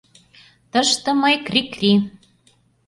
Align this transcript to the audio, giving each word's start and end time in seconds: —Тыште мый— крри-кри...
—Тыште 0.71 1.09
мый— 1.21 1.35
крри-кри... 1.47 1.91